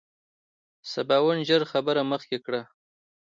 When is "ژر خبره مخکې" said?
1.47-2.37